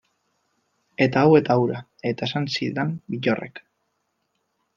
[1.05, 3.63] Eta hau eta hura, eta esan zidan Bittorrek.